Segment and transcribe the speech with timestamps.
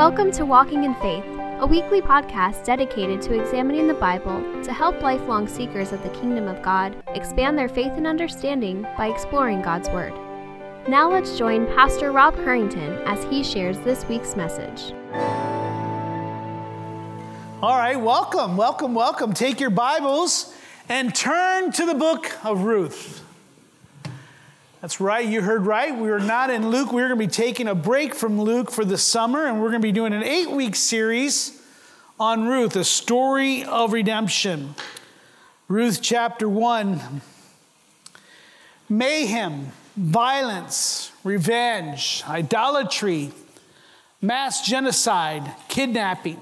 [0.00, 1.26] Welcome to Walking in Faith,
[1.58, 6.48] a weekly podcast dedicated to examining the Bible to help lifelong seekers of the kingdom
[6.48, 10.14] of God expand their faith and understanding by exploring God's Word.
[10.88, 14.94] Now let's join Pastor Rob Curington as he shares this week's message.
[17.62, 19.34] All right, welcome, welcome, welcome.
[19.34, 20.56] Take your Bibles
[20.88, 23.22] and turn to the book of Ruth.
[24.80, 25.94] That's right, you heard right.
[25.94, 26.90] We are not in Luke.
[26.90, 29.82] We're going to be taking a break from Luke for the summer, and we're going
[29.82, 31.60] to be doing an eight week series
[32.18, 34.74] on Ruth, a story of redemption.
[35.68, 37.20] Ruth chapter 1
[38.88, 43.32] mayhem, violence, revenge, idolatry,
[44.22, 46.38] mass genocide, kidnapping.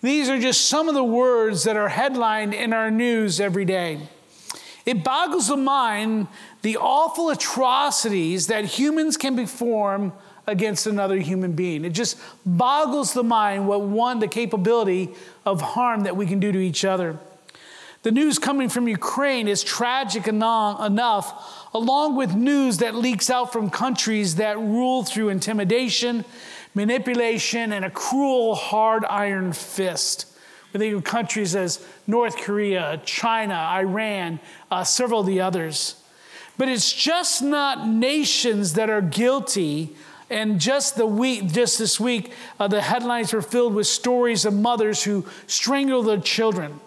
[0.00, 4.08] These are just some of the words that are headlined in our news every day.
[4.86, 6.26] It boggles the mind
[6.64, 10.14] the awful atrocities that humans can perform
[10.46, 11.84] against another human being.
[11.84, 15.10] It just boggles the mind what one, the capability
[15.44, 17.18] of harm that we can do to each other.
[18.02, 23.68] The news coming from Ukraine is tragic enough, along with news that leaks out from
[23.68, 26.24] countries that rule through intimidation,
[26.74, 30.24] manipulation, and a cruel, hard iron fist.
[30.72, 35.96] We think of countries as North Korea, China, Iran, uh, several of the others.
[36.56, 39.94] But it's just not nations that are guilty.
[40.30, 44.54] And just the week, just this week, uh, the headlines were filled with stories of
[44.54, 46.80] mothers who strangle their children,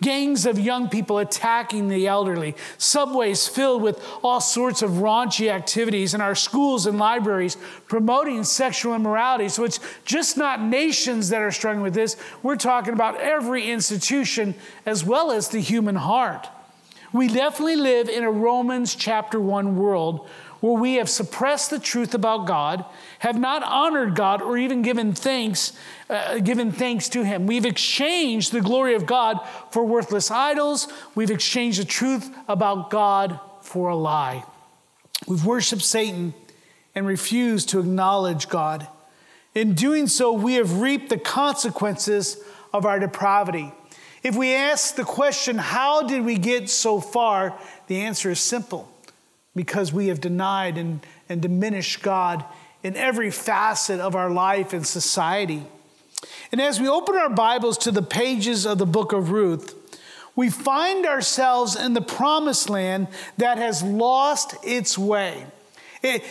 [0.00, 6.14] gangs of young people attacking the elderly, subways filled with all sorts of raunchy activities,
[6.14, 7.56] and our schools and libraries
[7.88, 9.48] promoting sexual immorality.
[9.48, 12.16] So it's just not nations that are struggling with this.
[12.42, 14.54] We're talking about every institution
[14.86, 16.48] as well as the human heart.
[17.14, 22.12] We definitely live in a Romans chapter 1 world where we have suppressed the truth
[22.12, 22.84] about God,
[23.20, 25.74] have not honored God or even given thanks,
[26.10, 27.46] uh, given thanks to Him.
[27.46, 29.38] We've exchanged the glory of God
[29.70, 30.88] for worthless idols.
[31.14, 34.42] We've exchanged the truth about God for a lie.
[35.28, 36.34] We've worshiped Satan
[36.96, 38.88] and refused to acknowledge God.
[39.54, 42.42] In doing so, we have reaped the consequences
[42.72, 43.72] of our depravity.
[44.24, 47.56] If we ask the question, how did we get so far?
[47.88, 48.90] The answer is simple
[49.54, 52.42] because we have denied and, and diminished God
[52.82, 55.62] in every facet of our life and society.
[56.50, 59.74] And as we open our Bibles to the pages of the book of Ruth,
[60.34, 65.46] we find ourselves in the promised land that has lost its way.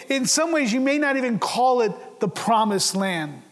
[0.09, 3.43] In some ways, you may not even call it the promised land.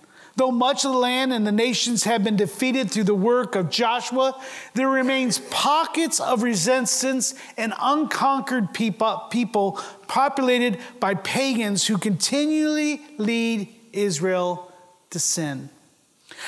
[0.41, 3.69] Though much of the land and the nations have been defeated through the work of
[3.69, 4.41] Joshua,
[4.73, 14.73] there remains pockets of resistance and unconquered people populated by pagans who continually lead Israel
[15.11, 15.69] to sin.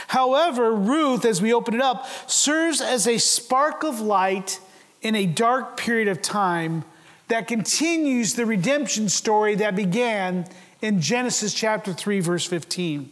[0.07, 4.59] However, Ruth, as we open it up, serves as a spark of light
[5.03, 6.83] in a dark period of time
[7.27, 10.47] that continues the redemption story that began
[10.81, 13.11] in Genesis chapter 3 verse 15.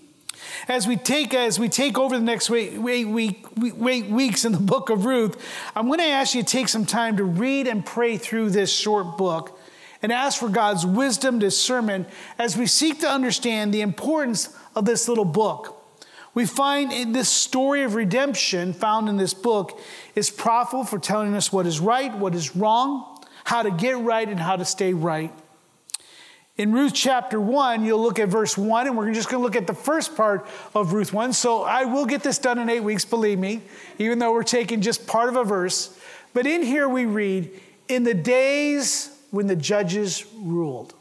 [0.67, 4.59] As we take as we take over the next week, week, week, weeks in the
[4.59, 5.41] book of Ruth,
[5.75, 8.71] I'm going to ask you to take some time to read and pray through this
[8.71, 9.57] short book
[10.01, 12.07] and ask for God's wisdom, discernment,
[12.37, 15.77] as we seek to understand the importance of this little book.
[16.33, 19.79] We find in this story of redemption found in this book
[20.15, 24.27] is profitable for telling us what is right, what is wrong, how to get right,
[24.27, 25.33] and how to stay right.
[26.61, 29.55] In Ruth chapter 1, you'll look at verse 1, and we're just going to look
[29.55, 30.45] at the first part
[30.75, 31.33] of Ruth 1.
[31.33, 33.63] So I will get this done in eight weeks, believe me,
[33.97, 35.97] even though we're taking just part of a verse.
[36.35, 37.49] But in here we read,
[37.87, 40.93] In the days when the judges ruled.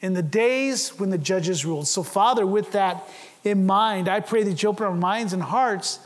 [0.00, 1.88] In the days when the judges ruled.
[1.88, 3.02] So, Father, with that
[3.42, 5.98] in mind, I pray that you open our minds and hearts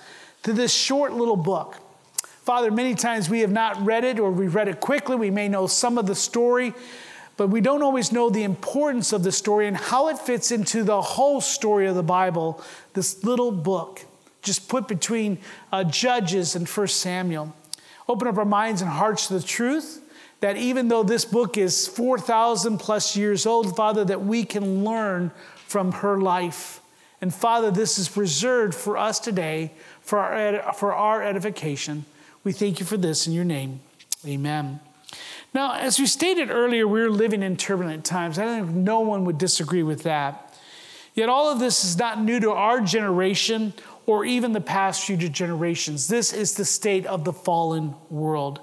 [0.44, 1.76] to this short little book.
[2.22, 5.14] Father, many times we have not read it or we read it quickly.
[5.14, 6.72] We may know some of the story,
[7.36, 10.84] but we don't always know the importance of the story and how it fits into
[10.84, 12.62] the whole story of the Bible,
[12.94, 14.04] this little book,
[14.42, 15.38] just put between
[15.72, 17.54] uh, Judges and First Samuel.
[18.08, 20.00] Open up our minds and hearts to the truth
[20.40, 25.30] that even though this book is 4,000 plus years old, Father, that we can learn
[25.66, 26.80] from her life.
[27.20, 32.04] And Father, this is preserved for us today for our, for our edification.
[32.42, 33.80] We thank you for this in your name.
[34.26, 34.80] Amen.
[35.54, 38.38] Now, as we stated earlier, we're living in turbulent times.
[38.38, 40.58] I think no one would disagree with that.
[41.14, 43.74] Yet, all of this is not new to our generation
[44.06, 46.08] or even the past future generations.
[46.08, 48.60] This is the state of the fallen world.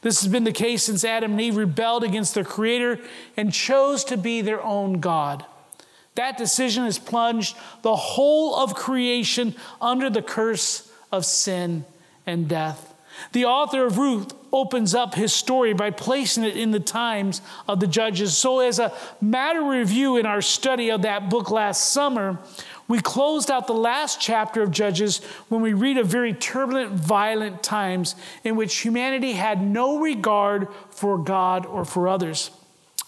[0.00, 3.00] This has been the case since Adam and Eve rebelled against their Creator
[3.36, 5.44] and chose to be their own God.
[6.14, 11.84] That decision has plunged the whole of creation under the curse of sin
[12.26, 12.89] and death.
[13.32, 17.80] The author of Ruth opens up his story by placing it in the times of
[17.80, 18.36] the judges.
[18.36, 22.38] So, as a matter of review in our study of that book last summer,
[22.88, 25.18] we closed out the last chapter of Judges
[25.48, 31.16] when we read of very turbulent, violent times in which humanity had no regard for
[31.16, 32.50] God or for others.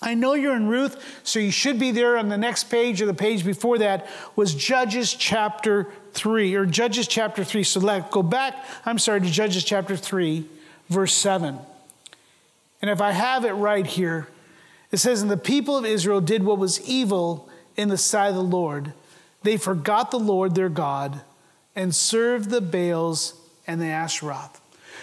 [0.03, 3.07] I know you're in Ruth, so you should be there on the next page or
[3.07, 7.63] the page before that was Judges chapter 3 or Judges chapter 3.
[7.63, 10.45] So let go back, I'm sorry, to Judges chapter 3,
[10.89, 11.59] verse 7.
[12.83, 14.29] And if I have it right here,
[14.91, 18.35] it says, And the people of Israel did what was evil in the sight of
[18.35, 18.93] the Lord.
[19.45, 21.21] They forgot the Lord their God
[21.75, 23.35] and served the Baals
[23.67, 24.61] and the Asheroth.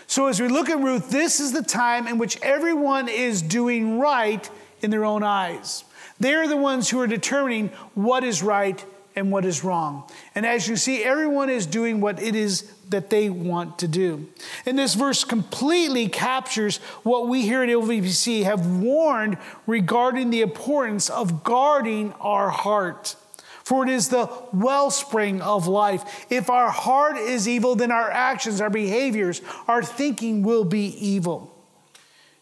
[0.07, 3.99] So as we look at Ruth, this is the time in which everyone is doing
[3.99, 4.49] right
[4.81, 5.83] in their own eyes.
[6.19, 8.83] They're the ones who are determining what is right
[9.15, 10.03] and what is wrong.
[10.35, 14.27] And as you see, everyone is doing what it is that they want to do.
[14.65, 19.37] And this verse completely captures what we here at LVBC have warned
[19.67, 23.15] regarding the importance of guarding our heart.
[23.63, 26.25] For it is the wellspring of life.
[26.31, 31.55] If our heart is evil, then our actions, our behaviors, our thinking will be evil.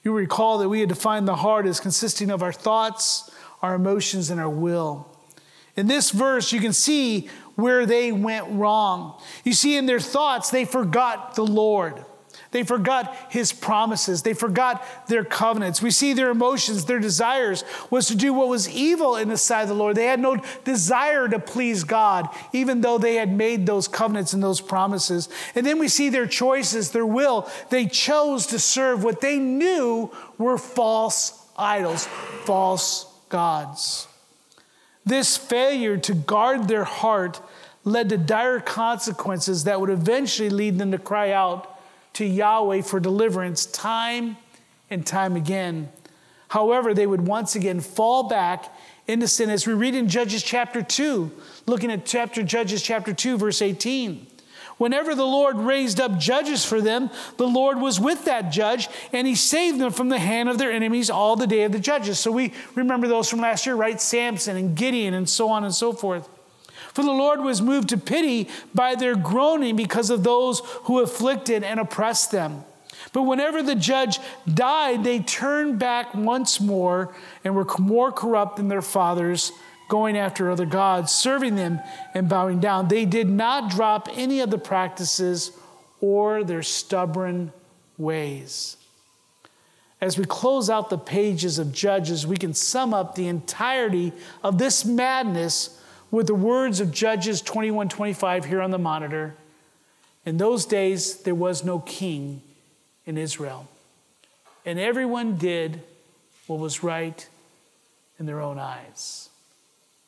[0.08, 3.30] You recall that we had defined the heart as consisting of our thoughts,
[3.62, 5.06] our emotions, and our will.
[5.76, 9.22] In this verse, you can see where they went wrong.
[9.44, 12.06] You see, in their thoughts, they forgot the Lord.
[12.52, 14.22] They forgot his promises.
[14.22, 15.82] They forgot their covenants.
[15.82, 19.64] We see their emotions, their desires was to do what was evil in the sight
[19.64, 19.96] of the Lord.
[19.96, 24.42] They had no desire to please God, even though they had made those covenants and
[24.42, 25.30] those promises.
[25.56, 27.50] And then we see their choices, their will.
[27.70, 32.08] They chose to serve what they knew were false idols,
[32.46, 34.08] false gods.
[35.06, 37.42] This failure to guard their heart
[37.84, 41.77] led to dire consequences that would eventually lead them to cry out
[42.18, 44.38] to Yahweh for deliverance time
[44.90, 45.88] and time again.
[46.48, 48.76] However, they would once again fall back
[49.06, 51.32] into sin as we read in Judges chapter 2,
[51.68, 54.26] looking at chapter Judges chapter 2 verse 18.
[54.80, 59.28] Whenever the Lord raised up judges for them, the Lord was with that judge and
[59.28, 62.18] he saved them from the hand of their enemies all the day of the judges.
[62.18, 64.02] So we remember those from last year, right?
[64.02, 66.28] Samson and Gideon and so on and so forth.
[66.98, 71.64] For the Lord was moved to pity by their groaning because of those who afflicted
[71.64, 72.64] and oppressed them.
[73.14, 74.18] But whenever the judge
[74.52, 77.14] died, they turned back once more
[77.44, 79.52] and were more corrupt than their fathers,
[79.90, 81.82] going after other gods, serving them
[82.16, 82.88] and bowing down.
[82.88, 85.52] They did not drop any of the practices
[86.02, 87.54] or their stubborn
[88.00, 88.76] ways.
[90.02, 94.58] As we close out the pages of Judges, we can sum up the entirety of
[94.58, 95.77] this madness
[96.18, 99.36] with the words of Judges 21 25 here on the monitor.
[100.26, 102.42] In those days, there was no king
[103.06, 103.68] in Israel,
[104.66, 105.80] and everyone did
[106.48, 107.28] what was right
[108.18, 109.30] in their own eyes.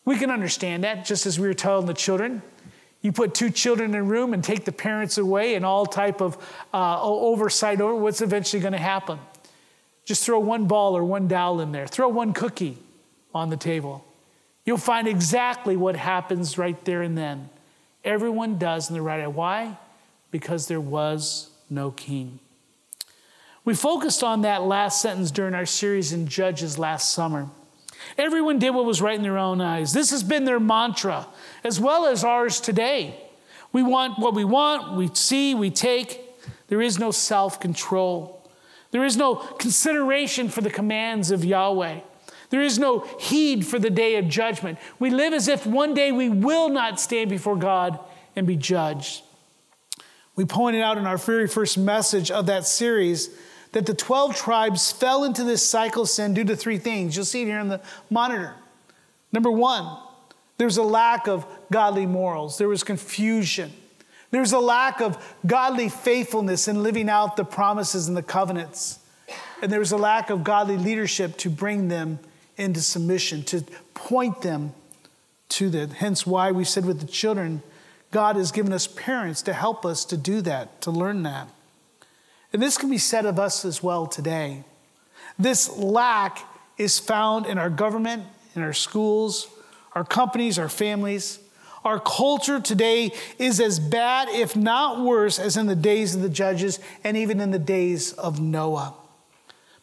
[0.03, 2.41] We can understand that, just as we were telling the children.
[3.03, 6.21] You put two children in a room and take the parents away, and all type
[6.21, 6.39] of
[6.73, 9.19] uh, oversight over what's eventually going to happen.
[10.06, 12.79] Just throw one ball or one doll in there, throw one cookie
[13.31, 14.03] on the table.
[14.69, 17.50] You'll find exactly what happens right there and then.
[18.06, 19.26] Everyone does in the right eye.
[19.26, 19.80] Why?
[20.30, 22.38] Because there was no king.
[23.66, 27.49] We focused on that last sentence during our series in Judges last summer.
[28.16, 29.92] Everyone did what was right in their own eyes.
[29.92, 31.26] This has been their mantra,
[31.64, 33.19] as well as ours today.
[33.71, 36.21] We want what we want, we see, we take.
[36.68, 38.47] There is no self control,
[38.92, 42.02] there is no consideration for the commands of Yahweh.
[42.49, 44.79] There is no heed for the day of judgment.
[44.97, 47.99] We live as if one day we will not stand before God
[48.35, 49.23] and be judged.
[50.35, 53.29] We pointed out in our very first message of that series
[53.71, 57.15] that the 12 tribes fell into this cycle of sin due to three things.
[57.15, 58.56] You'll see it here on the monitor.
[59.31, 59.99] Number one,
[60.57, 63.71] there's a lack of godly morals, there was confusion.
[64.31, 68.99] There's a lack of godly faithfulness in living out the promises and the covenants.
[69.61, 72.19] And there was a lack of godly leadership to bring them
[72.59, 73.61] into submission, to
[73.94, 74.73] point them
[75.49, 75.94] to that.
[75.94, 77.63] Hence, why we said with the children,
[78.11, 81.47] God has given us parents to help us to do that, to learn that.
[82.51, 84.63] And this can be said of us as well today.
[85.37, 86.39] This lack
[86.78, 88.23] is found in our government,
[88.56, 89.47] in our schools,
[89.94, 91.39] our companies, our families.
[91.85, 96.30] Our culture today is as bad, if not worse, as in the days of the
[96.30, 98.94] judges and even in the days of Noah.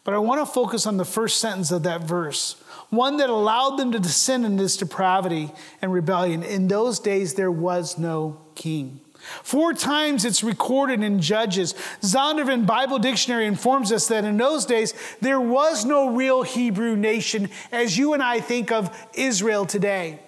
[0.03, 2.55] But I want to focus on the first sentence of that verse,
[2.89, 5.51] one that allowed them to descend in this depravity
[5.81, 6.43] and rebellion.
[6.43, 9.01] In those days, there was no king.
[9.43, 11.73] Four times it's recorded in Judges.
[12.01, 17.49] Zondervan Bible Dictionary informs us that in those days there was no real Hebrew nation
[17.71, 20.19] as you and I think of Israel today.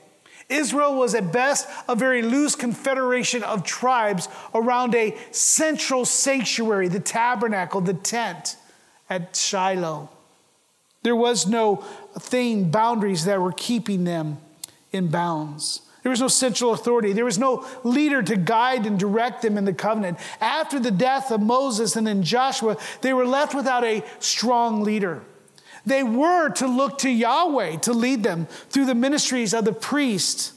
[0.50, 7.00] Israel was at best a very loose confederation of tribes around a central sanctuary, the
[7.00, 8.58] tabernacle, the tent
[9.10, 10.10] at Shiloh.
[11.04, 11.78] There was no
[12.18, 14.38] thing, boundaries that were keeping them
[14.92, 15.82] in bounds.
[16.04, 17.14] There was no central authority.
[17.14, 20.18] There was no leader to guide and direct them in the covenant.
[20.40, 25.22] After the death of Moses and then Joshua, they were left without a strong leader.
[25.86, 30.54] They were to look to Yahweh to lead them through the ministries of the priest,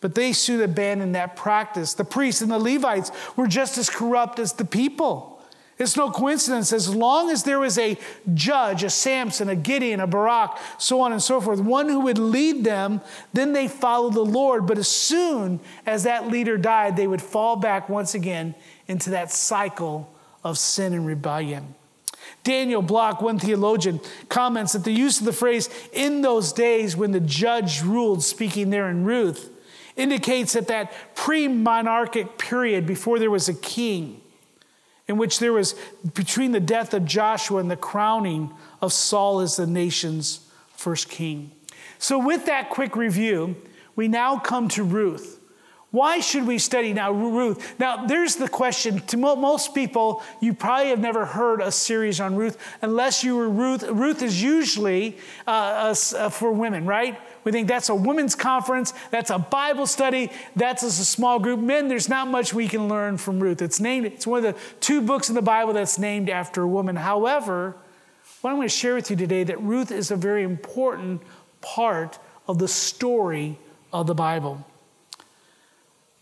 [0.00, 1.94] but they soon abandoned that practice.
[1.94, 5.35] The priests and the Levites were just as corrupt as the people.
[5.78, 6.72] It's no coincidence.
[6.72, 7.98] As long as there was a
[8.32, 12.18] judge, a Samson, a Gideon, a Barak, so on and so forth, one who would
[12.18, 13.02] lead them,
[13.34, 14.66] then they followed the Lord.
[14.66, 18.54] But as soon as that leader died, they would fall back once again
[18.88, 20.10] into that cycle
[20.42, 21.74] of sin and rebellion.
[22.42, 27.10] Daniel Block, one theologian, comments that the use of the phrase in those days when
[27.10, 29.50] the judge ruled, speaking there in Ruth,
[29.94, 34.22] indicates that that pre monarchic period before there was a king
[35.08, 35.74] in which there was
[36.14, 41.52] between the death of Joshua and the crowning of Saul as the nation's first king.
[41.98, 43.56] So, with that quick review,
[43.94, 45.40] we now come to Ruth.
[45.92, 47.78] Why should we study now Ruth?
[47.78, 49.00] Now, there's the question.
[49.06, 53.48] To most people, you probably have never heard a series on Ruth unless you were
[53.48, 53.82] Ruth.
[53.82, 57.18] Ruth is usually uh, uh, for women, right?
[57.46, 61.60] We think that's a women's conference, that's a Bible study, that's a small group.
[61.60, 63.62] Men, there's not much we can learn from Ruth.
[63.62, 66.66] It's named, it's one of the two books in the Bible that's named after a
[66.66, 66.96] woman.
[66.96, 67.76] However,
[68.40, 71.22] what I'm going to share with you today that Ruth is a very important
[71.60, 73.60] part of the story
[73.92, 74.66] of the Bible.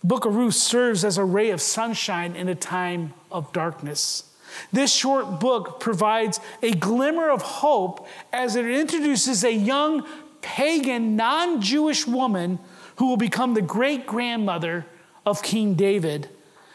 [0.03, 4.31] The book of Ruth serves as a ray of sunshine in a time of darkness.
[4.73, 10.07] This short book provides a glimmer of hope as it introduces a young
[10.45, 12.59] pagan, non Jewish woman
[12.97, 14.87] who will become the great grandmother
[15.27, 16.29] of King David.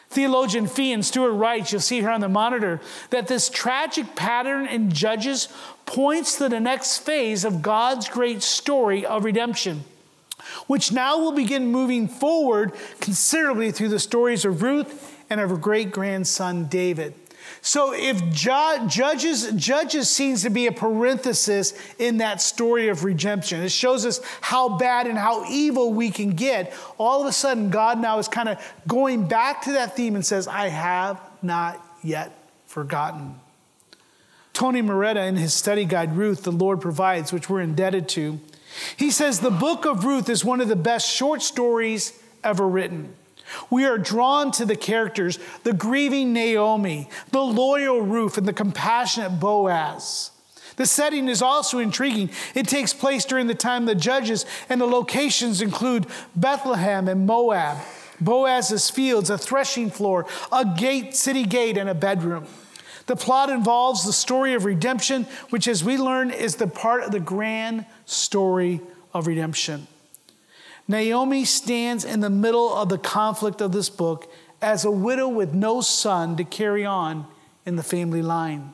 [0.09, 4.65] Theologian Fee and Stuart writes, you'll see her on the monitor, that this tragic pattern
[4.65, 5.49] in Judges
[5.85, 9.83] points to the next phase of God's great story of redemption,
[10.65, 15.57] which now will begin moving forward considerably through the stories of Ruth and of her
[15.57, 17.13] great grandson David.
[17.61, 23.61] So if ju- judges, judges seems to be a parenthesis in that story of redemption.
[23.61, 26.73] It shows us how bad and how evil we can get.
[26.97, 30.25] All of a sudden, God now is kind of going back to that theme and
[30.25, 32.31] says, I have not yet
[32.65, 33.35] forgotten.
[34.53, 38.39] Tony Merida, in his study guide, Ruth, the Lord Provides, which we're indebted to,
[38.97, 42.13] he says the book of Ruth is one of the best short stories
[42.43, 43.15] ever written.
[43.69, 49.39] We are drawn to the characters the grieving Naomi, the loyal Ruth, and the compassionate
[49.39, 50.31] Boaz.
[50.75, 52.29] The setting is also intriguing.
[52.55, 57.25] It takes place during the time of the judges, and the locations include Bethlehem and
[57.25, 57.77] Moab,
[58.21, 62.47] Boaz's fields, a threshing floor, a gate, city gate, and a bedroom.
[63.07, 67.11] The plot involves the story of redemption, which, as we learn, is the part of
[67.11, 68.79] the grand story
[69.13, 69.87] of redemption.
[70.89, 74.29] Naomi stands in the middle of the conflict of this book
[74.59, 77.27] as a widow with no son to carry on
[77.63, 78.73] in the family line.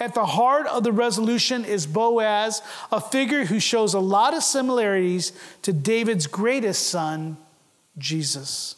[0.00, 4.42] At the heart of the resolution is Boaz, a figure who shows a lot of
[4.42, 7.36] similarities to David's greatest son,
[7.96, 8.74] Jesus.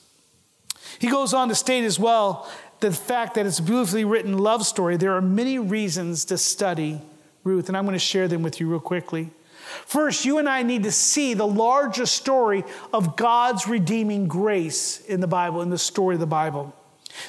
[0.99, 2.47] He goes on to state as well
[2.81, 4.99] the fact that it's a beautifully written love story.
[4.99, 7.01] There are many reasons to study
[7.45, 9.31] Ruth, and I'm going to share them with you real quickly.
[9.87, 15.21] First, you and I need to see the larger story of God's redeeming grace in
[15.21, 16.75] the Bible, in the story of the Bible.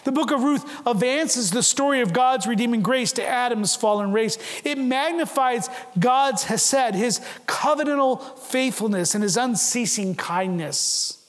[0.03, 4.37] The book of Ruth advances the story of God's redeeming grace to Adam's fallen race.
[4.63, 11.23] It magnifies God's hesed, his covenantal faithfulness, and his unceasing kindness.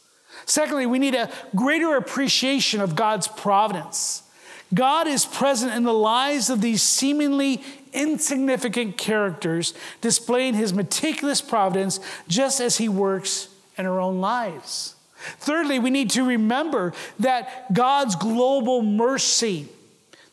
[0.46, 4.22] Secondly, we need a greater appreciation of God's providence.
[4.72, 7.62] God is present in the lives of these seemingly
[7.96, 11.98] insignificant characters, displaying his meticulous providence
[12.28, 14.94] just as he works in our own lives.
[15.38, 19.68] Thirdly, we need to remember that God's global mercy.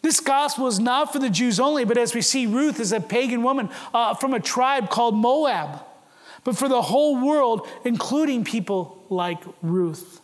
[0.01, 2.99] This gospel is not for the Jews only, but as we see, Ruth is a
[2.99, 5.79] pagan woman uh, from a tribe called Moab,
[6.43, 10.19] but for the whole world, including people like Ruth.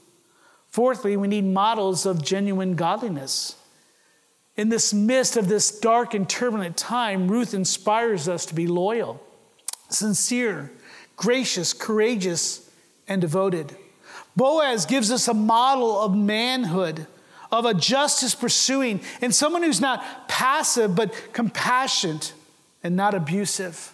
[0.69, 3.55] Fourthly, we need models of genuine godliness.
[4.59, 9.23] In this midst of this dark and turbulent time, Ruth inspires us to be loyal,
[9.87, 10.69] sincere,
[11.15, 12.69] gracious, courageous,
[13.07, 13.73] and devoted.
[14.35, 17.07] Boaz gives us a model of manhood,
[17.53, 22.33] of a justice pursuing, and someone who's not passive but compassionate
[22.83, 23.93] and not abusive.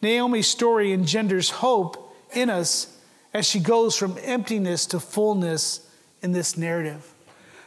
[0.00, 2.96] Naomi's story engenders hope in us
[3.34, 5.80] as she goes from emptiness to fullness
[6.22, 7.14] in this narrative.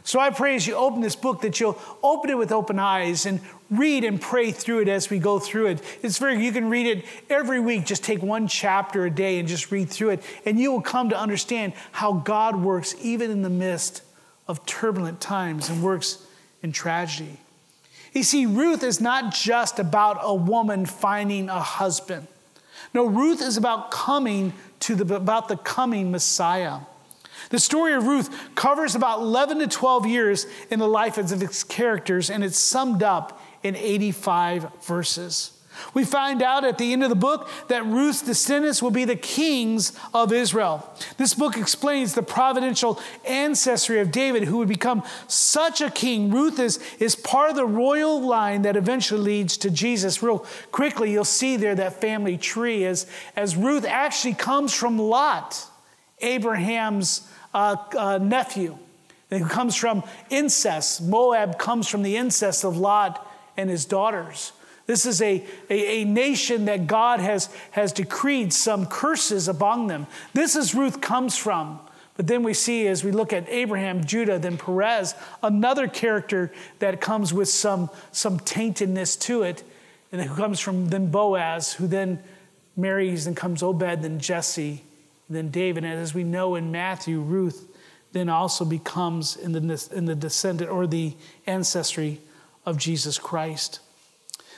[0.03, 3.25] So I pray as you open this book that you'll open it with open eyes
[3.25, 3.39] and
[3.69, 5.81] read and pray through it as we go through it.
[6.01, 9.47] It's very, you can read it every week, just take one chapter a day and
[9.47, 13.41] just read through it, and you will come to understand how God works even in
[13.43, 14.03] the midst
[14.47, 16.25] of turbulent times and works
[16.63, 17.37] in tragedy.
[18.13, 22.27] You see, Ruth is not just about a woman finding a husband.
[22.93, 26.79] No, Ruth is about coming to the about the coming Messiah.
[27.51, 31.63] The story of Ruth covers about 11 to 12 years in the life of its
[31.63, 35.57] characters, and it's summed up in 85 verses.
[35.93, 39.15] We find out at the end of the book that Ruth's descendants will be the
[39.15, 40.87] kings of Israel.
[41.17, 46.31] This book explains the providential ancestry of David, who would become such a king.
[46.31, 50.21] Ruth is, is part of the royal line that eventually leads to Jesus.
[50.21, 55.65] Real quickly, you'll see there that family tree as, as Ruth actually comes from Lot,
[56.19, 58.77] Abraham's uh, uh, nephew.
[59.29, 61.01] It comes from incest.
[61.01, 64.51] Moab comes from the incest of Lot and his daughters.
[64.87, 70.07] This is a, a, a, nation that God has, has decreed some curses among them.
[70.33, 71.79] This is Ruth comes from.
[72.17, 76.99] But then we see as we look at Abraham, Judah, then Perez, another character that
[76.99, 79.63] comes with some, some taintedness to it,
[80.11, 82.21] and who comes from then Boaz, who then
[82.75, 84.83] marries and comes Obed, then Jesse,
[85.35, 85.83] then David.
[85.83, 87.67] And as we know in Matthew, Ruth
[88.11, 91.13] then also becomes in the, in the descendant or the
[91.47, 92.19] ancestry
[92.65, 93.79] of Jesus Christ.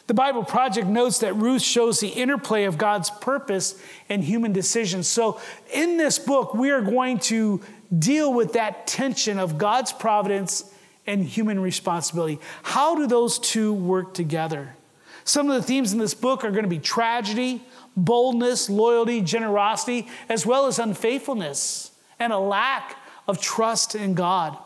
[0.08, 5.08] The Bible Project notes that Ruth shows the interplay of God's purpose and human decisions.
[5.08, 5.40] So,
[5.74, 7.62] in this book, we are going to
[7.98, 10.70] deal with that tension of God's providence
[11.08, 12.40] and human responsibility.
[12.64, 14.76] How do those two work together?
[15.24, 17.64] Some of the themes in this book are going to be tragedy,
[17.96, 24.58] boldness, loyalty, generosity, as well as unfaithfulness and a lack of trust in God.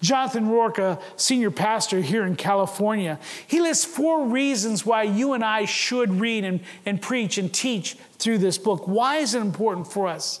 [0.00, 5.44] Jonathan Rourke, a senior pastor here in California, he lists four reasons why you and
[5.44, 8.86] I should read and, and preach and teach through this book.
[8.86, 10.40] Why is it important for us?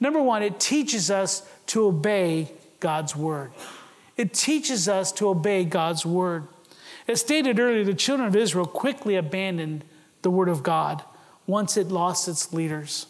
[0.00, 3.52] Number one, it teaches us to obey God's word.
[4.16, 6.46] It teaches us to obey God's word.
[7.08, 9.84] As stated earlier, the children of Israel quickly abandoned
[10.22, 11.02] the word of God
[11.46, 13.06] once it lost its leaders.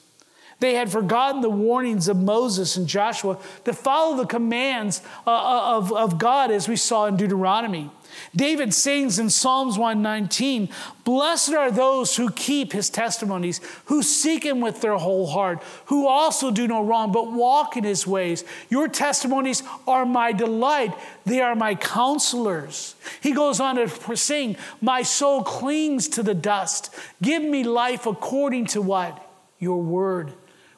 [0.64, 5.76] They had forgotten the warnings of Moses and Joshua to follow the commands uh, uh,
[5.76, 7.90] of, of God, as we saw in Deuteronomy.
[8.34, 10.70] David sings in Psalms 119
[11.04, 16.06] Blessed are those who keep his testimonies, who seek him with their whole heart, who
[16.06, 18.42] also do no wrong, but walk in his ways.
[18.70, 20.94] Your testimonies are my delight,
[21.26, 22.94] they are my counselors.
[23.20, 26.88] He goes on to sing, My soul clings to the dust.
[27.20, 29.20] Give me life according to what?
[29.58, 30.32] Your word.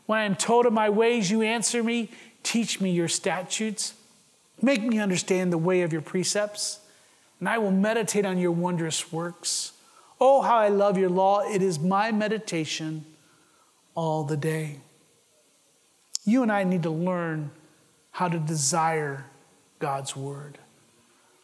[0.06, 2.10] When I am told of my ways, you answer me.
[2.42, 3.94] Teach me your statutes.
[4.62, 6.80] Make me understand the way of your precepts,
[7.40, 9.72] and I will meditate on your wondrous works.
[10.18, 11.40] Oh, how I love your law.
[11.40, 13.04] It is my meditation
[13.94, 14.80] all the day.
[16.24, 17.50] You and I need to learn
[18.12, 19.26] how to desire
[19.78, 20.58] God's word,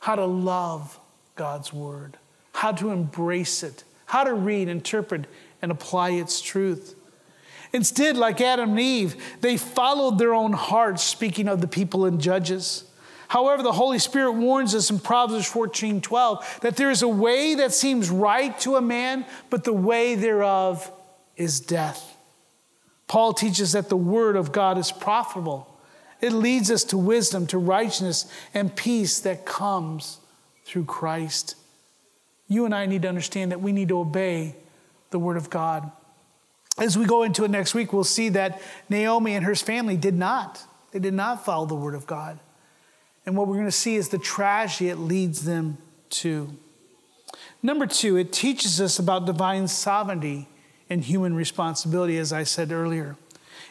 [0.00, 0.98] how to love
[1.36, 2.16] God's word,
[2.54, 5.26] how to embrace it, how to read, interpret,
[5.60, 6.94] and apply its truth.
[7.72, 12.20] Instead, like Adam and Eve, they followed their own hearts, speaking of the people in
[12.20, 12.84] Judges.
[13.28, 17.54] However, the Holy Spirit warns us in Proverbs 14 12 that there is a way
[17.54, 20.90] that seems right to a man, but the way thereof
[21.36, 22.14] is death.
[23.06, 25.66] Paul teaches that the word of God is profitable.
[26.20, 30.18] It leads us to wisdom, to righteousness, and peace that comes
[30.66, 31.56] through Christ.
[32.48, 34.56] You and I need to understand that we need to obey
[35.10, 35.90] the word of God.
[36.78, 40.14] As we go into it next week, we'll see that Naomi and her family did
[40.14, 40.64] not.
[40.92, 42.38] They did not follow the word of God.
[43.26, 45.78] And what we're going to see is the tragedy it leads them
[46.10, 46.56] to.
[47.62, 50.48] Number two, it teaches us about divine sovereignty
[50.90, 53.16] and human responsibility, as I said earlier.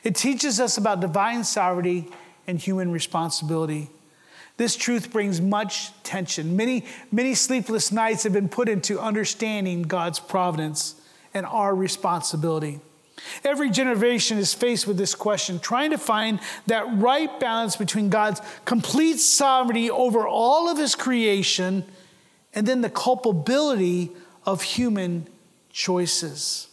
[0.03, 2.09] It teaches us about divine sovereignty
[2.47, 3.89] and human responsibility.
[4.57, 6.55] This truth brings much tension.
[6.55, 10.95] Many, many sleepless nights have been put into understanding God's providence
[11.33, 12.79] and our responsibility.
[13.43, 18.41] Every generation is faced with this question, trying to find that right balance between God's
[18.65, 21.85] complete sovereignty over all of his creation
[22.53, 24.11] and then the culpability
[24.45, 25.27] of human
[25.71, 26.67] choices.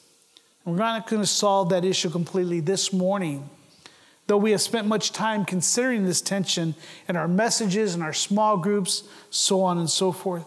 [0.64, 3.48] We're not going to solve that issue completely this morning,
[4.26, 6.74] though we have spent much time considering this tension
[7.08, 10.44] in our messages and our small groups, so on and so forth.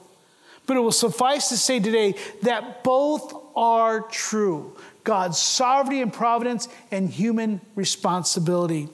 [0.67, 6.67] But it will suffice to say today that both are true God's sovereignty and providence
[6.91, 8.89] and human responsibility.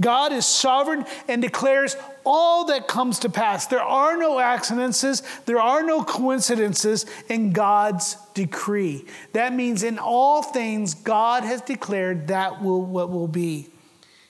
[0.00, 3.66] God is sovereign and declares all that comes to pass.
[3.66, 9.04] There are no accidents, there are no coincidences in God's decree.
[9.32, 13.68] That means in all things, God has declared that will what will be.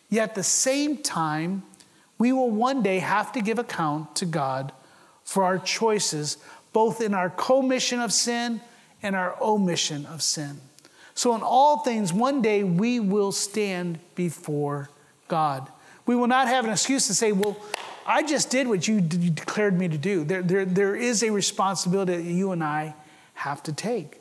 [0.09, 1.63] Yet at the same time,
[2.19, 4.73] we will one day have to give account to God
[5.25, 6.39] for our choices,
[6.73, 8.61] both in our commission of sin
[9.03, 10.61] and our omission of sin.
[11.17, 14.91] So, in all things, one day we will stand before
[15.29, 15.69] God.
[16.05, 17.57] We will not have an excuse to say, well,
[18.07, 20.25] I just did what you, declared me to do.
[20.25, 22.95] There, there, there is a responsibility that you and I
[23.33, 24.21] have to take.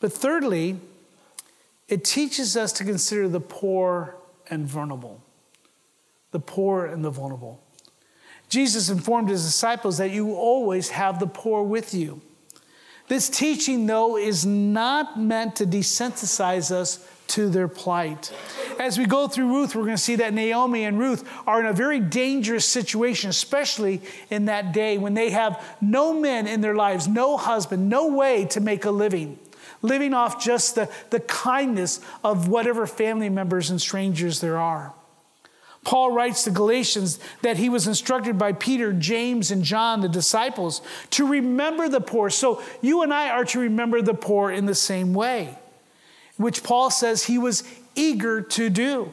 [0.00, 0.80] But thirdly,
[1.88, 4.16] it teaches us to consider the poor
[4.50, 5.22] and vulnerable.
[6.32, 7.62] The poor and the vulnerable.
[8.48, 12.20] Jesus informed his disciples that you always have the poor with you.
[13.08, 18.32] This teaching, though, is not meant to desensitize us to their plight.
[18.78, 21.66] As we go through Ruth, we're going to see that Naomi and Ruth are in
[21.66, 26.74] a very dangerous situation, especially in that day when they have no men in their
[26.74, 29.38] lives, no husband, no way to make a living,
[29.80, 34.92] living off just the, the kindness of whatever family members and strangers there are.
[35.84, 40.80] Paul writes to Galatians that he was instructed by Peter, James, and John, the disciples,
[41.10, 42.30] to remember the poor.
[42.30, 45.58] So you and I are to remember the poor in the same way
[46.36, 47.64] which Paul says he was
[47.94, 49.12] eager to do.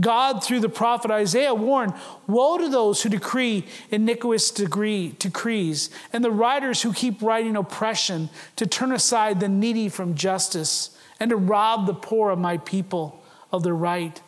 [0.00, 1.94] God, through the prophet Isaiah, warned
[2.26, 8.28] Woe to those who decree iniquitous degree, decrees, and the writers who keep writing oppression,
[8.56, 13.22] to turn aside the needy from justice, and to rob the poor of my people
[13.52, 14.20] of their right,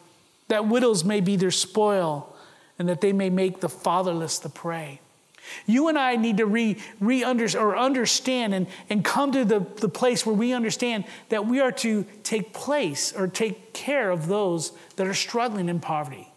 [0.48, 2.34] that widows may be their spoil,
[2.78, 5.00] and that they may make the fatherless the prey.
[5.66, 9.60] You and I need to re, re under, or understand and, and come to the,
[9.76, 14.26] the place where we understand that we are to take place or take care of
[14.26, 16.32] those that are struggling in poverty.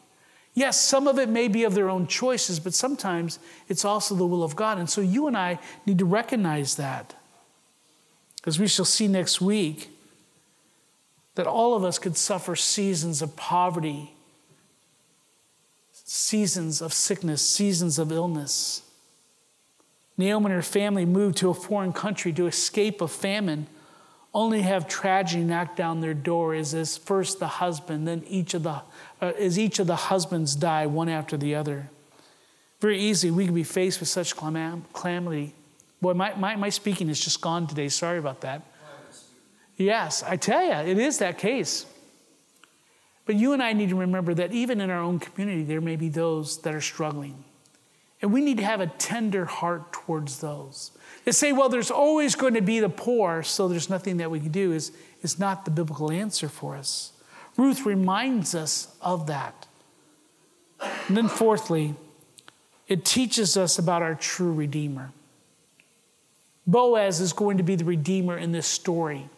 [0.54, 4.26] Yes, some of it may be of their own choices, but sometimes it's also the
[4.26, 4.78] will of God.
[4.78, 7.15] And so you and I need to recognize that.
[8.45, 9.89] As we shall see next week,
[11.39, 14.12] that all of us could suffer seasons of poverty,
[15.93, 18.82] seasons of sickness, seasons of illness.
[20.17, 23.67] Naomi and her family moved to a foreign country to escape a famine,
[24.34, 28.63] only have tragedy knock down their door as, as first the husband, then each of
[28.63, 28.82] the,
[29.21, 31.89] uh, as each of the husbands die one after the other.
[32.82, 35.56] Very easy, we can be faced with such calam- calamity.
[36.02, 37.88] Boy, my, my, my speaking is just gone today.
[37.88, 38.62] Sorry about that.
[39.79, 41.85] Yes, I tell you, it is that case.
[43.25, 45.95] But you and I need to remember that even in our own community, there may
[45.95, 47.45] be those that are struggling.
[48.21, 50.91] And we need to have a tender heart towards those.
[51.23, 54.41] To say, well, there's always going to be the poor, so there's nothing that we
[54.41, 57.13] can do, is, is not the biblical answer for us.
[57.55, 59.65] Ruth reminds us of that.
[61.07, 61.95] And then, fourthly,
[62.89, 65.11] it teaches us about our true Redeemer.
[66.67, 69.29] Boaz is going to be the Redeemer in this story.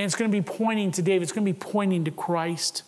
[0.00, 2.84] And it's going to be pointing to David, it's going to be pointing to Christ.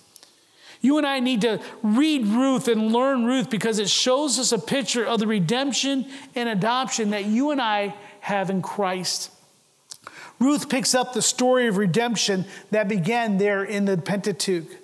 [0.80, 4.58] You and I need to read Ruth and learn Ruth because it shows us a
[4.58, 9.30] picture of the redemption and adoption that you and I have in Christ.
[10.38, 14.81] Ruth picks up the story of redemption that began there in the Pentateuch.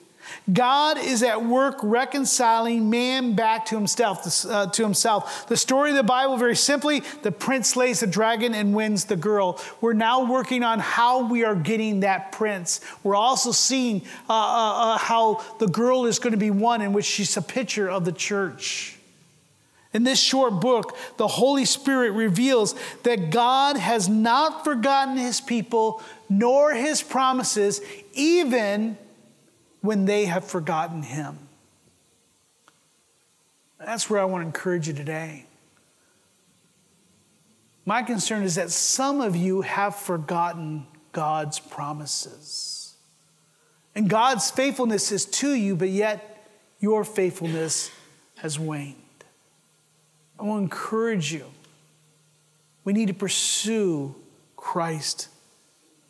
[0.53, 4.47] God is at work reconciling man back to himself.
[4.47, 5.47] Uh, to himself.
[5.49, 9.17] The story of the Bible, very simply, the prince slays the dragon and wins the
[9.17, 9.61] girl.
[9.81, 12.81] We're now working on how we are getting that prince.
[13.03, 16.93] We're also seeing uh, uh, uh how the girl is going to be one, in
[16.93, 18.99] which she's a picture of the church.
[19.95, 26.03] In this short book, the Holy Spirit reveals that God has not forgotten his people
[26.29, 27.81] nor his promises,
[28.13, 28.99] even
[29.81, 31.39] when they have forgotten Him.
[33.79, 35.47] That's where I want to encourage you today.
[37.87, 42.95] My concern is that some of you have forgotten God's promises.
[43.95, 46.47] And God's faithfulness is to you, but yet
[46.81, 47.91] your faithfulness
[48.37, 48.95] has waned.
[50.39, 51.47] I want to encourage you.
[52.85, 54.15] We need to pursue
[54.57, 55.29] Christ.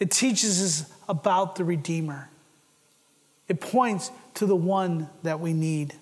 [0.01, 2.29] It teaches us about the Redeemer.
[3.49, 5.95] It points to the one that we need.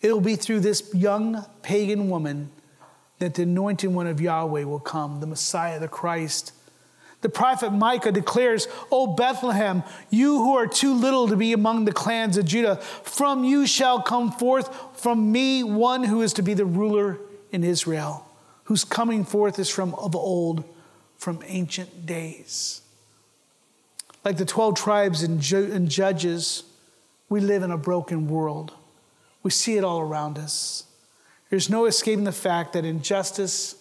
[0.00, 2.50] It'll be through this young pagan woman
[3.18, 6.52] that the anointed one of Yahweh will come, the Messiah, the Christ.
[7.20, 11.92] The prophet Micah declares, O Bethlehem, you who are too little to be among the
[11.92, 16.52] clans of Judah, from you shall come forth from me one who is to be
[16.52, 17.18] the ruler
[17.52, 18.28] in Israel,
[18.64, 20.64] whose coming forth is from of old,
[21.16, 22.81] from ancient days.
[24.24, 26.62] Like the 12 tribes and Judges,
[27.28, 28.72] we live in a broken world.
[29.42, 30.84] We see it all around us.
[31.50, 33.74] There's no escaping the fact that injustice,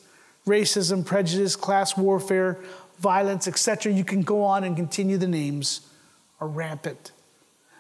[0.47, 2.60] racism, prejudice, class warfare,
[2.99, 5.82] violence, etc., you can go on and continue the names,
[6.39, 7.12] are rampant.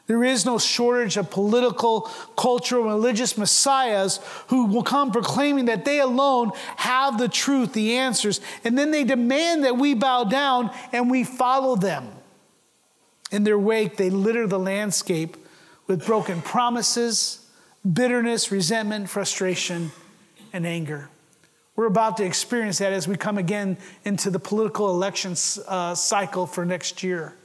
[0.07, 2.01] There is no shortage of political,
[2.37, 8.41] cultural, religious messiahs who will come proclaiming that they alone have the truth, the answers,
[8.63, 12.07] and then they demand that we bow down and we follow them.
[13.31, 15.37] In their wake, they litter the landscape
[15.87, 17.45] with broken promises,
[17.91, 19.91] bitterness, resentment, frustration,
[20.53, 21.09] and anger.
[21.75, 25.35] We're about to experience that as we come again into the political election
[25.67, 27.35] uh, cycle for next year.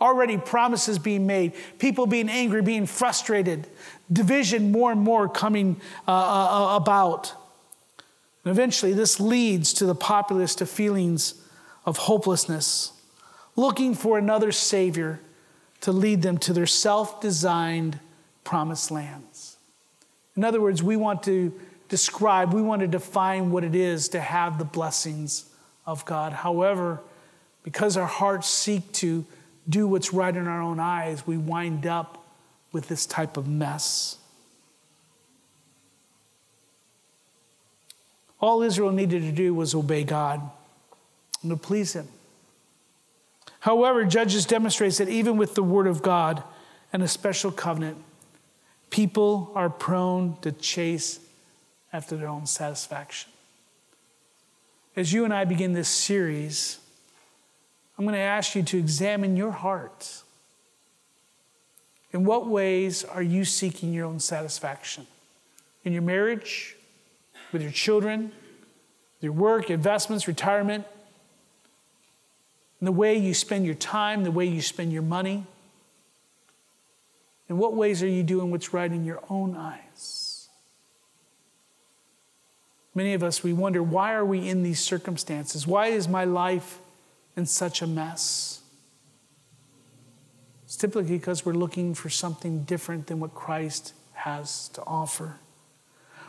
[0.00, 3.68] Already promises being made, people being angry, being frustrated,
[4.12, 7.34] division more and more coming uh, uh, uh about.
[8.44, 11.34] And eventually, this leads to the populace to feelings
[11.84, 12.92] of hopelessness,
[13.54, 15.20] looking for another Savior
[15.82, 17.98] to lead them to their self designed
[18.44, 19.56] promised lands.
[20.36, 21.52] In other words, we want to
[21.88, 25.50] describe, we want to define what it is to have the blessings
[25.84, 26.32] of God.
[26.32, 27.00] However,
[27.62, 29.26] because our hearts seek to
[29.68, 32.24] do what's right in our own eyes, we wind up
[32.72, 34.16] with this type of mess.
[38.40, 40.40] All Israel needed to do was obey God
[41.42, 42.08] and to please Him.
[43.62, 46.42] However, Judges demonstrates that even with the Word of God
[46.92, 47.96] and a special covenant,
[48.90, 51.20] people are prone to chase
[51.92, 53.30] after their own satisfaction.
[54.96, 56.80] As you and I begin this series,
[57.96, 60.24] I'm going to ask you to examine your heart.
[62.12, 65.06] In what ways are you seeking your own satisfaction?
[65.84, 66.74] In your marriage,
[67.52, 68.32] with your children,
[69.20, 70.84] your work, investments, retirement,
[72.82, 75.46] in the way you spend your time, the way you spend your money?
[77.48, 80.48] In what ways are you doing what's right in your own eyes?
[82.92, 85.64] Many of us, we wonder, why are we in these circumstances?
[85.64, 86.80] Why is my life
[87.36, 88.62] in such a mess?
[90.64, 95.38] It's typically because we're looking for something different than what Christ has to offer.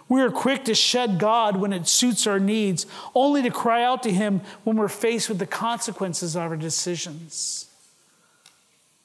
[0.10, 2.86] We are quick to shed God when it suits our needs,
[3.16, 7.68] only to cry out to Him when we're faced with the consequences of our decisions.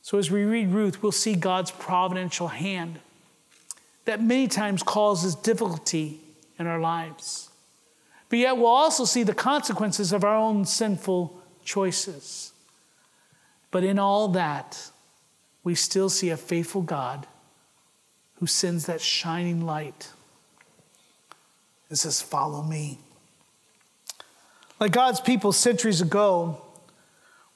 [0.02, 2.98] So, as we read Ruth, we'll see God's providential hand
[4.06, 6.20] that many times causes difficulty
[6.58, 7.50] in our lives.
[8.28, 12.52] But yet, we'll also see the consequences of our own sinful choices.
[13.70, 14.90] But in all that,
[15.62, 17.26] we still see a faithful God
[18.36, 20.10] who sends that shining light
[21.90, 22.98] it says, Follow me.
[24.80, 26.62] Like God's people centuries ago,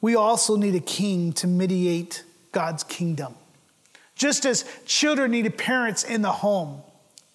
[0.01, 3.35] we also need a king to mediate God's kingdom.
[4.17, 6.83] Just as children needed parents in the home,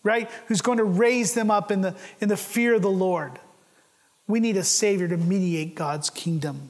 [0.04, 0.30] right?
[0.48, 3.40] Who's going to raise them up in the, in the fear of the Lord.
[4.28, 6.70] We need a Savior to mediate God's kingdom.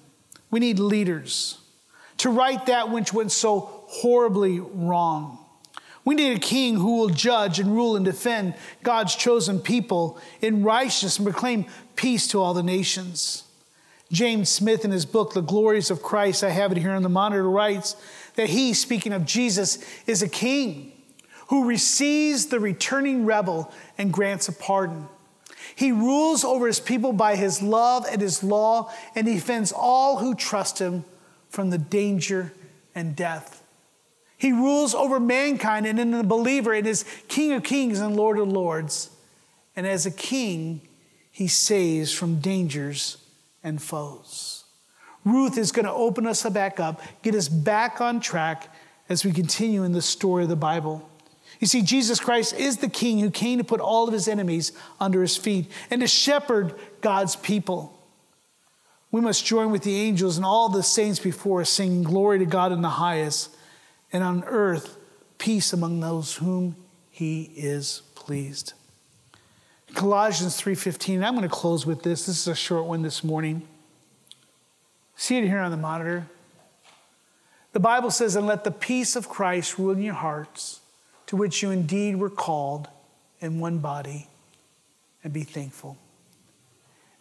[0.52, 1.60] We need leaders
[2.18, 5.40] to right that which went so horribly wrong.
[6.08, 10.64] We need a king who will judge and rule and defend God's chosen people in
[10.64, 11.66] righteousness and proclaim
[11.98, 13.44] peace to all the nations.
[14.10, 17.10] James Smith, in his book, The Glories of Christ, I have it here on the
[17.10, 17.98] monitor, writes
[18.36, 20.94] that he, speaking of Jesus, is a king
[21.50, 25.10] who receives the returning rebel and grants a pardon.
[25.76, 30.36] He rules over his people by his love and his law and defends all who
[30.36, 31.04] trust him
[31.50, 32.54] from the danger
[32.96, 33.62] and death.
[34.38, 38.38] He rules over mankind and in the believer and is King of kings and Lord
[38.38, 39.10] of lords.
[39.76, 40.82] And as a king,
[41.32, 43.18] he saves from dangers
[43.64, 44.64] and foes.
[45.26, 48.74] Ruth is going to open us back up, get us back on track
[49.10, 51.10] as we continue in the story of the Bible.
[51.60, 54.72] You see, Jesus Christ is the king who came to put all of his enemies
[55.00, 57.94] under his feet and to shepherd God's people.
[59.12, 62.46] We must join with the angels and all the saints before us, singing glory to
[62.46, 63.56] God in the highest
[64.12, 64.98] and on earth
[65.38, 66.76] peace among those whom
[67.10, 68.74] he is pleased.
[69.94, 71.24] Colossians 3:15.
[71.24, 72.26] I'm going to close with this.
[72.26, 73.68] This is a short one this morning.
[75.16, 76.28] See it here on the monitor.
[77.72, 80.82] The Bible says, "And let the peace of Christ rule in your hearts,
[81.28, 82.88] to which you indeed were called
[83.40, 84.30] in one body,
[85.24, 85.98] and be thankful."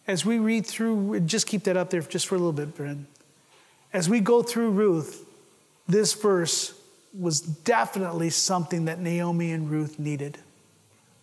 [0.07, 3.07] as we read through, just keep that up there just for a little bit, Bryn.
[3.91, 5.25] As we go through Ruth,
[5.87, 6.76] this verse
[7.13, 10.37] was definitely something that Naomi and Ruth needed.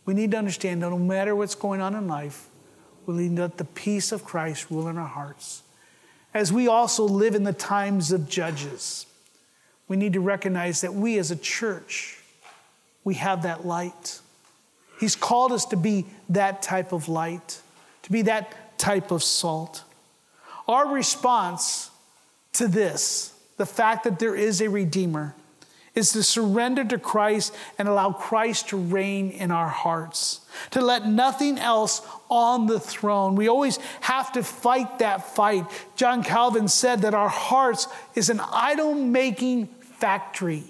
[0.06, 2.48] We need to understand that no matter what's going on in life,
[3.06, 5.62] we need to let the peace of Christ rule in our hearts.
[6.32, 9.06] As we also live in the times of judges,
[9.88, 12.18] we need to recognize that we as a church,
[13.04, 14.20] we have that light.
[14.98, 17.60] He's called us to be that type of light,
[18.02, 19.84] to be that type of salt.
[20.66, 21.90] Our response
[22.54, 25.34] to this, the fact that there is a Redeemer,
[25.94, 30.40] is to surrender to Christ and allow Christ to reign in our hearts,
[30.72, 33.36] to let nothing else on the throne.
[33.36, 35.66] We always have to fight that fight.
[35.94, 40.64] John Calvin said that our hearts is an idol making factory.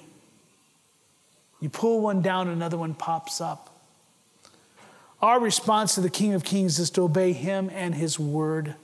[1.61, 3.71] You pull one down, another one pops up.
[5.23, 8.75] Our response to the King of Kings is to obey him and his word.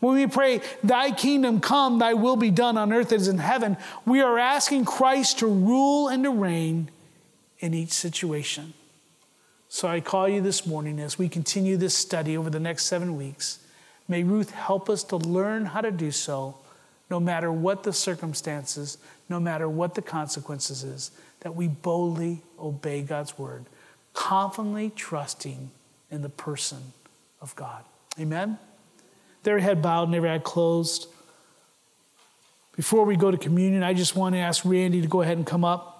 [0.00, 3.76] When we pray, Thy kingdom come, Thy will be done on earth as in heaven,
[4.04, 6.90] we are asking Christ to rule and to reign
[7.58, 8.74] in each situation.
[9.68, 13.16] So I call you this morning as we continue this study over the next seven
[13.16, 13.58] weeks.
[14.06, 16.56] May Ruth help us to learn how to do so,
[17.10, 23.02] no matter what the circumstances, no matter what the consequences is, that we boldly obey
[23.02, 23.66] God's word,
[24.14, 25.70] confidently trusting
[26.10, 26.92] in the person
[27.40, 27.84] of God.
[28.18, 28.58] Amen
[29.42, 31.08] their head bowed and their head closed.
[32.76, 35.46] Before we go to communion, I just want to ask Randy to go ahead and
[35.46, 35.98] come up.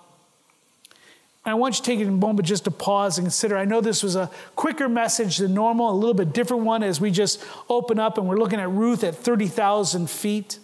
[1.44, 3.56] And I want you to take a moment just to pause and consider.
[3.56, 7.00] I know this was a quicker message than normal, a little bit different one as
[7.00, 10.58] we just open up and we're looking at Ruth at 30,000 feet.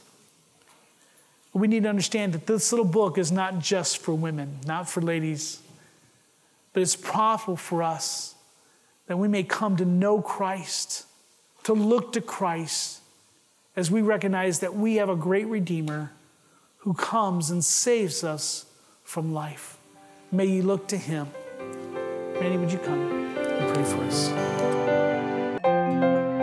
[1.52, 5.00] We need to understand that this little book is not just for women, not for
[5.00, 5.60] ladies,
[6.72, 8.34] but it's profitable for us
[9.06, 11.06] that we may come to know Christ
[11.64, 13.00] to look to Christ
[13.76, 16.12] as we recognize that we have a great Redeemer
[16.78, 18.66] who comes and saves us
[19.02, 19.78] from life.
[20.30, 21.28] May you look to him.
[22.40, 23.00] Randy, would you come
[23.36, 24.30] and pray for us?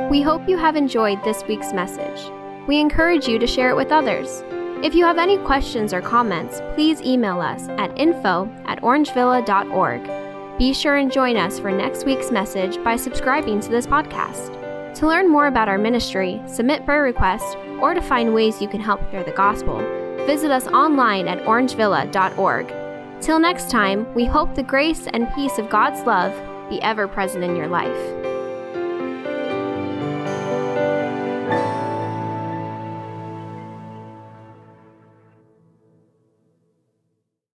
[0.09, 2.31] We hope you have enjoyed this week's message.
[2.67, 4.43] We encourage you to share it with others.
[4.83, 10.57] If you have any questions or comments, please email us at info at orangevilla.org.
[10.57, 14.60] Be sure and join us for next week's message by subscribing to this podcast.
[14.95, 18.81] To learn more about our ministry, submit prayer requests, or to find ways you can
[18.81, 19.79] help share the gospel,
[20.25, 22.73] visit us online at orangevilla.org.
[23.21, 26.33] Till next time, we hope the grace and peace of God's love
[26.69, 28.30] be ever present in your life.